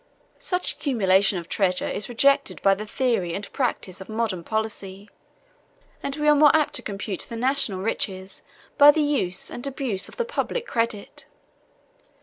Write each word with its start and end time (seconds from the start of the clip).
30 0.37 0.39
Such 0.39 0.71
accumulation 0.71 1.37
of 1.37 1.47
treasure 1.47 1.87
is 1.87 2.09
rejected 2.09 2.59
by 2.63 2.73
the 2.73 2.87
theory 2.87 3.35
and 3.35 3.53
practice 3.53 4.01
of 4.01 4.09
modern 4.09 4.43
policy; 4.43 5.11
and 6.01 6.15
we 6.15 6.27
are 6.27 6.33
more 6.33 6.49
apt 6.55 6.73
to 6.73 6.81
compute 6.81 7.27
the 7.29 7.35
national 7.35 7.83
riches 7.83 8.41
by 8.79 8.89
the 8.89 9.03
use 9.03 9.51
and 9.51 9.67
abuse 9.67 10.09
of 10.09 10.17
the 10.17 10.25
public 10.25 10.65
credit. 10.65 11.27